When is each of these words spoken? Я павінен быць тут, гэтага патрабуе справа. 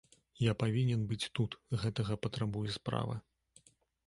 Я 0.43 0.53
павінен 0.63 1.03
быць 1.11 1.29
тут, 1.39 1.51
гэтага 1.83 2.13
патрабуе 2.25 2.71
справа. 2.79 3.15